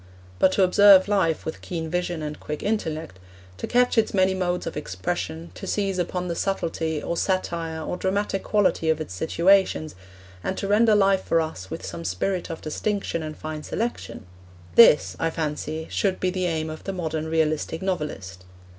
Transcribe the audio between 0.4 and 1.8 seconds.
to observe life with